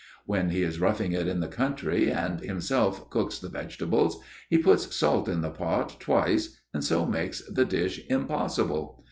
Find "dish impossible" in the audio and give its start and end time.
7.65-8.99